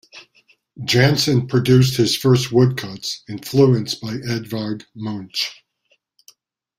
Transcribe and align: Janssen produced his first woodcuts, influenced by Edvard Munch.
Janssen 0.83 1.45
produced 1.45 1.97
his 1.97 2.17
first 2.17 2.51
woodcuts, 2.51 3.21
influenced 3.29 4.01
by 4.01 4.15
Edvard 4.27 4.87
Munch. 4.95 5.63